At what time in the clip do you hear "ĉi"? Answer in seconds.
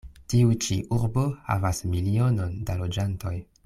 0.65-0.77